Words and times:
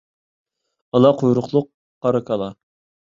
ئالا 0.95 1.11
قۇيرۇقلۇق 1.19 1.67
قارا 2.07 2.23
كالا. 2.31 2.49